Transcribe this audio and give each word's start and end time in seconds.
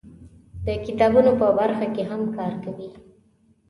د 0.65 0.67
کتابونو 0.85 1.31
په 1.39 1.47
برخه 1.59 1.85
کې 1.95 2.03
هم 2.11 2.21
کار 2.37 2.53
کوي. 2.63 2.89